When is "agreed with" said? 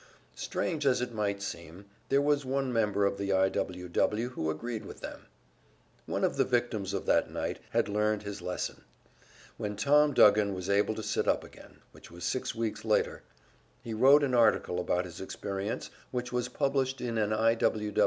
4.49-5.01